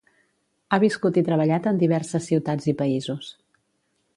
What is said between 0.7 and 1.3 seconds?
viscut i